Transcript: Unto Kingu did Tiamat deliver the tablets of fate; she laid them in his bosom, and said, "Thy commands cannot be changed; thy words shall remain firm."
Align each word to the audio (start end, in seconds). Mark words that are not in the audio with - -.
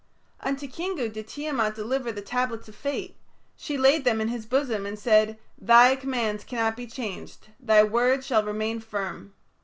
Unto 0.39 0.67
Kingu 0.67 1.09
did 1.09 1.27
Tiamat 1.27 1.75
deliver 1.75 2.11
the 2.11 2.23
tablets 2.23 2.67
of 2.67 2.73
fate; 2.75 3.15
she 3.55 3.77
laid 3.77 4.03
them 4.03 4.19
in 4.19 4.29
his 4.29 4.47
bosom, 4.47 4.83
and 4.87 4.97
said, 4.97 5.37
"Thy 5.59 5.95
commands 5.95 6.43
cannot 6.43 6.75
be 6.75 6.87
changed; 6.87 7.49
thy 7.59 7.83
words 7.83 8.25
shall 8.25 8.43
remain 8.43 8.79
firm." 8.79 9.33